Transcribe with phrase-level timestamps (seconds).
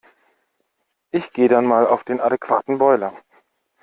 [1.11, 3.13] Ich geh' dann mal auf den adequaten Boiler.